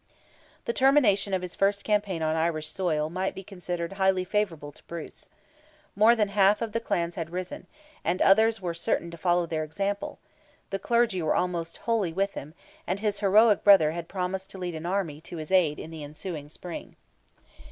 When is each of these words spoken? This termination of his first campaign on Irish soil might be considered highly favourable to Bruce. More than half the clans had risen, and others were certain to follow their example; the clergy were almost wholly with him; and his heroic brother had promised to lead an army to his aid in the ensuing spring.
This 0.65 0.73
termination 0.77 1.31
of 1.31 1.43
his 1.43 1.53
first 1.53 1.83
campaign 1.83 2.23
on 2.23 2.35
Irish 2.35 2.67
soil 2.69 3.07
might 3.11 3.35
be 3.35 3.43
considered 3.43 3.93
highly 3.93 4.25
favourable 4.25 4.71
to 4.71 4.81
Bruce. 4.85 5.29
More 5.95 6.15
than 6.15 6.29
half 6.29 6.57
the 6.71 6.79
clans 6.79 7.13
had 7.13 7.29
risen, 7.29 7.67
and 8.03 8.19
others 8.19 8.59
were 8.59 8.73
certain 8.73 9.11
to 9.11 9.17
follow 9.17 9.45
their 9.45 9.63
example; 9.63 10.17
the 10.71 10.79
clergy 10.79 11.21
were 11.21 11.35
almost 11.35 11.77
wholly 11.85 12.13
with 12.13 12.33
him; 12.33 12.55
and 12.87 12.99
his 12.99 13.19
heroic 13.19 13.63
brother 13.63 13.91
had 13.91 14.07
promised 14.09 14.49
to 14.49 14.57
lead 14.57 14.73
an 14.73 14.87
army 14.87 15.21
to 15.21 15.37
his 15.37 15.51
aid 15.51 15.77
in 15.77 15.91
the 15.91 16.03
ensuing 16.03 16.49
spring. 16.49 16.95